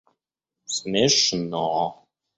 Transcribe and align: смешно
смешно 0.75 1.79